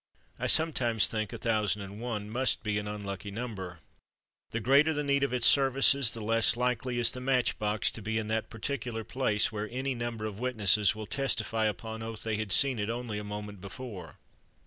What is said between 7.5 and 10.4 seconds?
box to be in that particular place where any number of